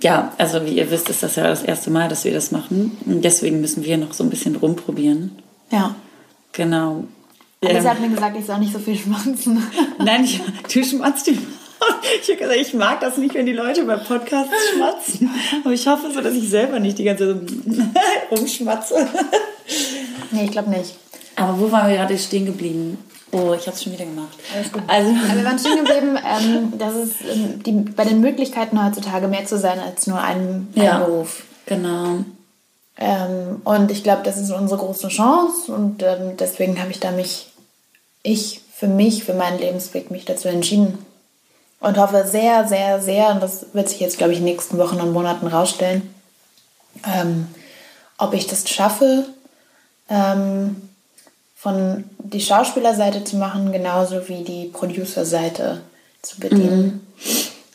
[0.00, 2.96] Ja, also wie ihr wisst, ist das ja das erste Mal, dass wir das machen.
[3.06, 5.32] Und deswegen müssen wir noch so ein bisschen rumprobieren.
[5.70, 5.94] Ja.
[6.52, 7.04] Genau.
[7.62, 9.62] Alice Ähm, hat mir gesagt, ich soll nicht so viel schmatzen.
[9.98, 10.40] nein, ich,
[10.72, 11.38] du schmatzt die
[12.22, 15.30] ich habe gesagt, ich mag das nicht, wenn die Leute bei Podcasts schmatzen.
[15.64, 17.90] Aber ich hoffe so, dass ich selber nicht die ganze Zeit
[18.30, 19.08] rumschmatze.
[20.30, 20.94] nee, ich glaube nicht.
[21.36, 22.98] Aber wo waren wir gerade stehen geblieben?
[23.34, 24.38] Oh, ich habe es schon wieder gemacht.
[24.86, 29.26] Also, Aber wir waren stehen geblieben, ähm, dass es ähm, die, bei den Möglichkeiten heutzutage
[29.26, 31.42] mehr zu sein als nur ein, ein ja, Beruf.
[31.66, 32.18] genau.
[32.96, 37.10] Ähm, und ich glaube, das ist unsere große Chance und ähm, deswegen habe ich da
[37.10, 37.48] mich,
[38.22, 41.04] ich für mich, für meinen Lebensweg mich dazu entschieden.
[41.80, 44.78] Und hoffe sehr, sehr, sehr, und das wird sich jetzt, glaube ich, in den nächsten
[44.78, 46.14] Wochen und Monaten rausstellen,
[47.04, 47.48] ähm,
[48.16, 49.26] ob ich das schaffe,
[50.08, 50.88] ähm,
[51.64, 55.80] von die Schauspielerseite zu machen, genauso wie die Producer-Seite
[56.20, 57.06] zu bedienen,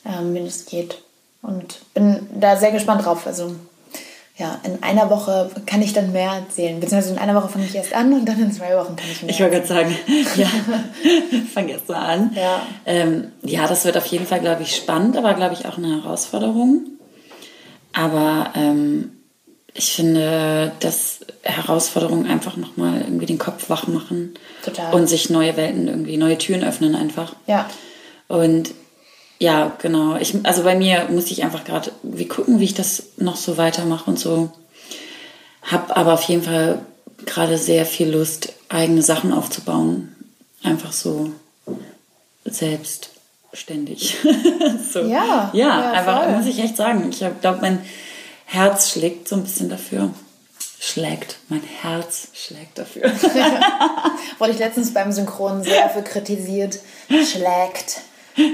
[0.05, 0.99] ähm, wenn es geht.
[1.41, 3.25] Und bin da sehr gespannt drauf.
[3.25, 3.55] Also
[4.37, 6.79] ja, in einer Woche kann ich dann mehr erzählen.
[6.79, 9.23] Beziehungsweise in einer Woche fange ich erst an und dann in zwei Wochen kann ich
[9.23, 9.31] mehr.
[9.31, 9.97] Ich wollte gerade sagen,
[10.35, 10.47] ja,
[11.51, 12.31] fang jetzt mal an.
[12.35, 12.61] Ja.
[12.85, 16.03] Ähm, ja, das wird auf jeden Fall, glaube ich, spannend, aber glaube ich auch eine
[16.03, 16.85] Herausforderung.
[17.93, 19.18] Aber ähm,
[19.73, 24.33] ich finde, dass Herausforderungen einfach nochmal irgendwie den Kopf wach machen.
[24.63, 24.93] Total.
[24.93, 27.35] Und sich neue Welten irgendwie, neue Türen öffnen einfach.
[27.47, 27.69] Ja.
[28.27, 28.71] Und
[29.39, 30.17] ja, genau.
[30.17, 33.57] Ich, also bei mir muss ich einfach gerade wie gucken, wie ich das noch so
[33.57, 34.51] weitermache und so.
[35.63, 36.79] Hab aber auf jeden Fall
[37.25, 40.15] gerade sehr viel Lust, eigene Sachen aufzubauen.
[40.63, 41.31] Einfach so
[42.43, 44.17] selbstständig.
[44.93, 44.99] so.
[45.01, 46.35] Ja, Ja, ja, einfach voll.
[46.35, 47.09] muss ich echt sagen.
[47.09, 47.79] Ich glaube, mein
[48.51, 50.09] Herz schlägt so ein bisschen dafür.
[50.79, 51.37] Schlägt.
[51.49, 53.03] Mein Herz schlägt dafür.
[54.39, 56.79] Wurde ich letztens beim Synchron sehr für kritisiert.
[57.09, 58.01] Schlägt.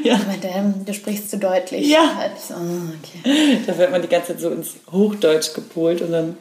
[0.04, 0.16] Ja.
[0.16, 1.88] Ich meinte, ähm, du sprichst zu deutlich.
[1.88, 2.30] Ja.
[2.36, 3.62] Ich so, oh, okay.
[3.66, 6.38] da wird man die ganze Zeit so ins Hochdeutsch gepolt und dann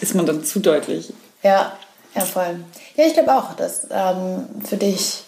[0.00, 1.12] ist man dann zu deutlich.
[1.42, 1.76] Ja,
[2.14, 2.60] ja, voll.
[2.96, 5.24] Ja, ich glaube auch, dass ähm, für dich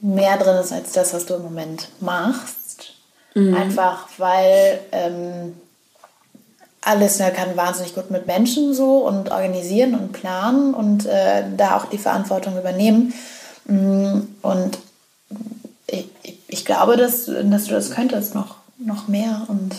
[0.00, 2.94] mehr drin ist als das, was du im Moment machst.
[3.34, 5.54] Einfach weil ähm,
[6.82, 11.76] alles ja, kann wahnsinnig gut mit Menschen so und organisieren und planen und äh, da
[11.76, 13.12] auch die Verantwortung übernehmen.
[13.66, 14.78] Mm, Und
[15.86, 16.08] ich,
[16.48, 19.72] ich- glaube, dass, dass du das könntest noch, noch mehr und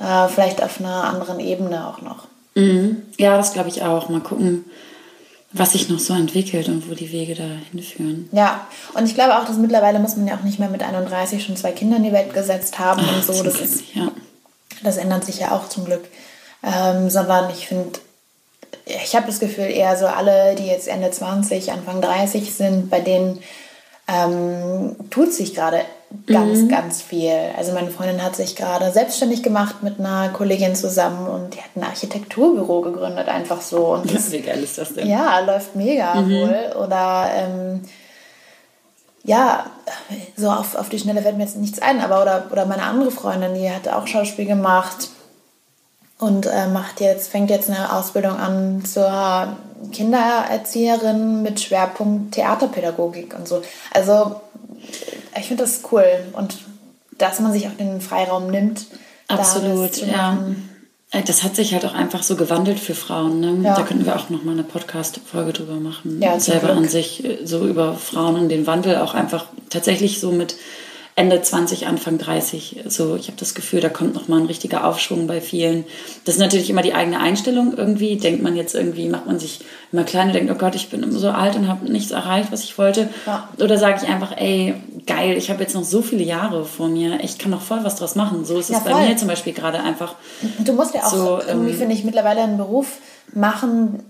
[0.00, 2.26] äh, vielleicht auf einer anderen Ebene auch noch.
[2.54, 3.02] Mhm.
[3.18, 4.08] Ja, das glaube ich auch.
[4.08, 4.64] Mal gucken,
[5.52, 8.28] was sich noch so entwickelt und wo die Wege da hinführen.
[8.32, 11.42] Ja, und ich glaube auch, dass mittlerweile muss man ja auch nicht mehr mit 31
[11.44, 13.42] schon zwei Kinder in die Welt gesetzt haben und so.
[13.42, 14.08] Das, ist, ja.
[14.82, 16.04] Das ändert sich ja auch zum Glück.
[16.62, 17.98] Ähm, sondern ich finde,
[18.84, 23.00] ich habe das Gefühl, eher so alle, die jetzt Ende 20, Anfang 30 sind, bei
[23.00, 23.40] denen
[24.08, 25.82] ähm, tut sich gerade
[26.26, 27.34] ganz, ganz viel.
[27.56, 31.76] Also meine Freundin hat sich gerade selbstständig gemacht mit einer Kollegin zusammen und die hat
[31.76, 33.94] ein Architekturbüro gegründet, einfach so.
[33.94, 35.06] Und das Wie geil ist das denn?
[35.06, 36.72] ja, läuft mega wohl.
[36.82, 37.82] Oder ähm,
[39.28, 39.66] ja,
[40.36, 43.10] so auf, auf die Schnelle fällt mir jetzt nichts ein, aber oder, oder meine andere
[43.10, 45.10] Freundin, die hat auch Schauspiel gemacht
[46.18, 49.54] und äh, macht jetzt, fängt jetzt eine Ausbildung an zur
[49.92, 53.60] Kindererzieherin mit Schwerpunkt Theaterpädagogik und so.
[53.92, 54.40] Also
[55.38, 56.56] ich finde das cool und
[57.18, 58.86] dass man sich auch den Freiraum nimmt.
[59.28, 60.32] Absolut, ja.
[60.32, 60.67] machen.
[61.10, 63.40] Äh, Das hat sich halt auch einfach so gewandelt für Frauen.
[63.40, 63.58] Ne?
[63.64, 63.74] Ja.
[63.76, 66.20] Da könnten wir auch noch mal eine Podcast-Folge drüber machen.
[66.22, 66.78] Ja, Selber Glück.
[66.78, 70.56] an sich, äh, so über Frauen und den Wandel auch einfach tatsächlich so mit
[71.18, 72.84] Ende 20, Anfang 30.
[72.86, 75.84] So, ich habe das Gefühl, da kommt noch mal ein richtiger Aufschwung bei vielen.
[76.24, 78.16] Das ist natürlich immer die eigene Einstellung irgendwie.
[78.16, 81.10] Denkt man jetzt irgendwie, macht man sich immer klein und denkt, oh Gott, ich bin
[81.10, 83.08] so alt und habe nichts erreicht, was ich wollte.
[83.26, 83.48] Ja.
[83.60, 84.74] Oder sage ich einfach, ey,
[85.06, 87.18] geil, ich habe jetzt noch so viele Jahre vor mir.
[87.24, 88.44] Ich kann noch voll was draus machen.
[88.44, 89.08] So ist es Ja, bei voll.
[89.08, 90.14] mir zum Beispiel gerade einfach.
[90.60, 92.98] Du musst ja auch So, irgendwie, ähm, finde ich, mittlerweile einen Beruf
[93.34, 94.04] machen.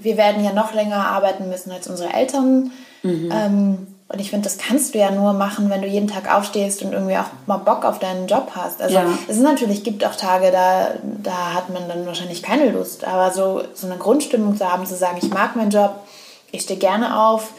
[0.00, 2.72] Wir werden ja noch länger arbeiten müssen als unsere Eltern.
[3.04, 3.32] Mhm.
[3.32, 6.82] Ähm, und ich finde, das kannst du ja nur machen, wenn du jeden Tag aufstehst
[6.82, 8.82] und irgendwie auch mal Bock auf deinen Job hast.
[8.82, 9.06] Also Ja.
[9.26, 10.90] es ist natürlich, gibt auch Tage, da,
[11.22, 13.04] da hat man dann wahrscheinlich keine Lust.
[13.04, 15.94] Aber so, so eine Grundstimmung zu haben, zu sagen, ich mag meinen Job,
[16.50, 17.50] ich stehe gerne auf,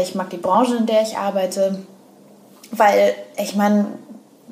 [0.00, 1.78] ich mag die Branche, in der ich arbeite.
[2.72, 3.86] Weil ich meine,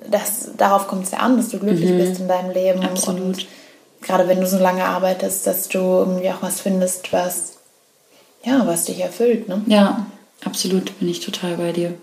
[0.09, 2.81] das, darauf kommt es ja an, dass du glücklich bist in deinem Leben.
[2.81, 2.87] Mhm.
[2.87, 3.21] Absolut.
[3.23, 3.47] Und
[4.03, 7.55] gerade wenn du so lange arbeitest, dass du irgendwie auch was findest, was,
[8.45, 9.49] ja, was dich erfüllt.
[9.49, 9.63] Ne?
[9.67, 10.07] Ja,
[10.45, 11.95] absolut, bin ich total bei dir.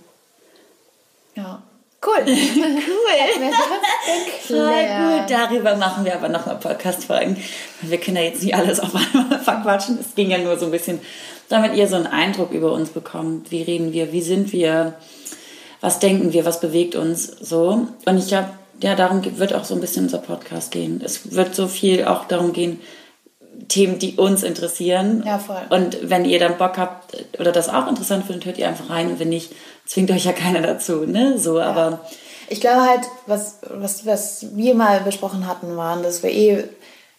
[1.35, 1.61] Ja.
[2.05, 2.23] Cool.
[2.27, 2.35] cool.
[4.47, 7.37] Voll gut, darüber machen wir aber nochmal Podcast-Folgen.
[7.81, 9.97] Wir können ja jetzt nicht alles auf einmal verquatschen.
[9.99, 10.99] Es ging ja nur so ein bisschen,
[11.49, 13.49] damit ihr so einen Eindruck über uns bekommt.
[13.49, 14.93] Wie reden wir, wie sind wir,
[15.81, 17.87] was denken wir, was bewegt uns so.
[18.05, 18.49] Und ich glaube,
[18.81, 21.01] ja, darum wird auch so ein bisschen unser Podcast gehen.
[21.03, 22.79] Es wird so viel auch darum gehen,
[23.67, 25.23] Themen, die uns interessieren.
[25.25, 25.61] Ja, voll.
[25.69, 29.11] Und wenn ihr dann Bock habt oder das auch interessant findet, hört ihr einfach rein.
[29.11, 29.51] Und wenn nicht,
[29.85, 31.37] zwingt euch ja keiner dazu, ne?
[31.37, 32.01] So, aber
[32.49, 36.63] Ich glaube halt, was, was, was wir mal besprochen hatten, waren, dass wir eh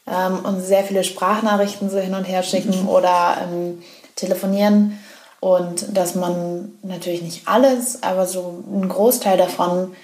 [0.06, 3.82] ähm, uns sehr viele Sprachnachrichten so hin und her schicken oder ähm,
[4.16, 4.98] telefonieren
[5.40, 9.94] und dass man natürlich nicht alles, aber so einen Großteil davon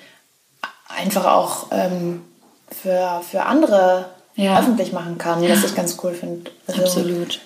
[0.89, 2.23] einfach auch ähm,
[2.71, 4.59] für, für andere Ja.
[4.59, 6.51] öffentlich machen kann, was ich ganz cool finde.
[6.67, 7.41] Also, absolut.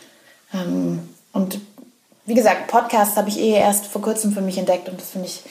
[0.55, 1.01] ähm,
[1.33, 1.61] und
[2.25, 5.29] wie gesagt, Podcasts habe ich eh erst vor kurzem für mich entdeckt und das finde
[5.29, 5.43] ich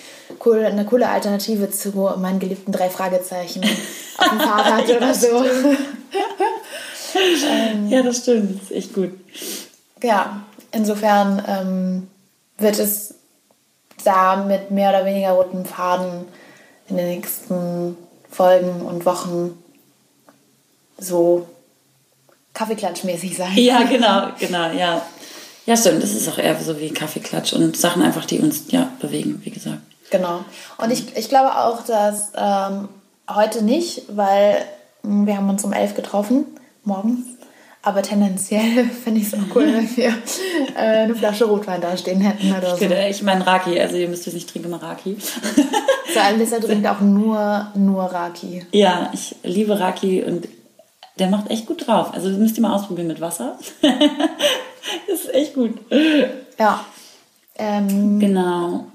[0.45, 3.63] cool, eine coole Alternative zu meinen geliebten drei Fragezeichen
[4.17, 5.43] auf dem Fahrrad oder so.
[7.87, 8.61] Ja, das stimmt.
[8.61, 9.11] Das ist echt gut.
[10.03, 12.07] Ja, insofern ähm,
[12.57, 13.15] wird es
[14.03, 16.25] da mit mehr oder weniger roten Faden
[16.89, 17.97] in den nächsten
[18.29, 19.57] Folgen und Wochen
[20.97, 21.47] so
[22.53, 23.55] Kaffeeklatschmäßig sein.
[23.55, 25.01] Ja, genau, genau, ja.
[25.65, 28.89] Ja, stimmt, das ist auch eher so wie Kaffeeklatsch und Sachen einfach, die uns ja
[29.01, 29.79] bewegen, wie gesagt.
[30.09, 30.45] Genau.
[30.77, 32.87] Und ich, ich glaube auch, dass ähm,
[33.29, 34.63] heute nicht, weil
[35.03, 36.45] mh, wir haben uns um elf getroffen,
[36.85, 37.25] morgens.
[37.83, 40.13] Aber tendenziell finde ich es auch cool, wenn wir
[40.75, 42.85] äh, eine Flasche Rotwein da stehen hätten oder so.
[42.85, 45.17] Ich meine Raki, also ihr müsst es nicht trinken, immer Raki.
[46.13, 48.65] So, Alissa trinkt auch nur, nur Raki.
[48.71, 50.47] ja, ich liebe Raki und
[51.19, 52.13] der macht echt gut drauf.
[52.13, 53.57] Also das müsst ihr mal ausprobieren mit Wasser.
[53.81, 55.73] das ist echt gut.
[56.59, 56.85] Ja.
[57.57, 58.85] Ähm, Genau.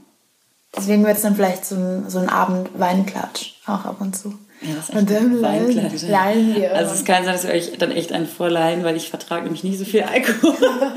[0.77, 4.35] deswegen wird es dann vielleicht so ein, so ein Abend Weinklatsch, auch ab und zu.
[4.61, 6.03] Ja, das ist Und dann Weinklatsch.
[6.09, 6.75] lallen wir.
[6.77, 9.65] Also es kann sein, dass wir euch dann echt einen vorleihen, weil ich vertrage nämlich
[9.65, 10.55] nicht so viel Alkohol.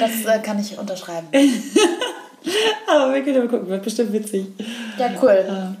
[0.00, 1.28] das äh, kann ich unterschreiben.
[2.88, 4.46] Aber wir können mal gucken, wird bestimmt witzig.
[4.98, 5.76] Ja, cool.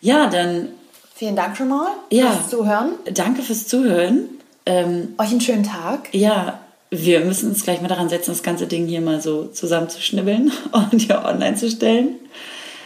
[0.00, 0.68] Ja, dann
[1.14, 2.32] Vielen Dank schon mal Ja.
[2.32, 2.92] fürs Zuhören.
[3.12, 4.28] danke fürs Zuhören.
[4.66, 6.08] Ähm, Euch einen schönen Tag.
[6.12, 6.58] ja,
[6.90, 11.00] wir müssen uns gleich mal daran setzen, das ganze Ding hier mal so zusammenzuschnibbeln und
[11.00, 12.16] hier online zu stellen.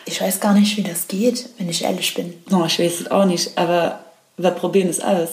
[0.06, 2.32] Ich weiß gar nicht, wie das geht, wenn ich ehrlich bin.
[2.50, 4.00] Oh, ich weiß es auch nicht, aber
[4.38, 5.28] wir probieren es aus.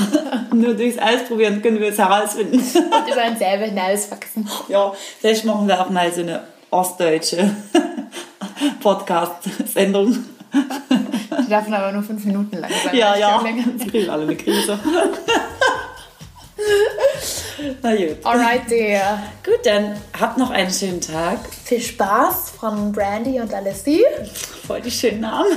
[0.52, 2.56] Nur durchs Ausprobieren können wir es herausfinden.
[2.58, 4.48] Und über uns selber hinauswachsen.
[4.68, 7.50] ja, vielleicht machen wir auch mal so eine ostdeutsche
[8.82, 10.24] Podcast-Sendung.
[11.38, 12.96] Die dürfen aber nur fünf Minuten lang sein.
[12.96, 13.42] Ja, ja.
[13.44, 14.78] Wir kriegen alle eine Krise.
[17.82, 18.24] Na gut.
[18.24, 19.22] Alright, dear.
[19.44, 21.38] Gut, dann habt noch einen schönen Tag.
[21.64, 24.04] Viel Spaß von Brandy und Alessi.
[24.66, 25.56] Voll die schönen Namen.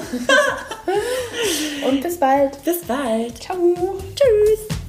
[1.87, 2.63] Und bis bald.
[2.63, 3.41] Bis bald.
[3.41, 3.57] Ciao.
[4.15, 4.80] Tschüss.